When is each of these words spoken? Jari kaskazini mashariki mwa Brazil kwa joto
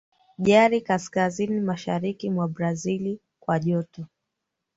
Jari 0.37 0.77
kaskazini 0.87 1.59
mashariki 1.61 2.29
mwa 2.29 2.47
Brazil 2.47 3.17
kwa 3.39 3.59
joto 3.59 4.05